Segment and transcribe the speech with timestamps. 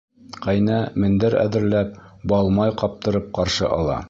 [0.45, 2.03] Ҡәйнә мендәр әҙерләп,
[2.33, 3.99] бал-май ҡаптырып ҡаршы ала.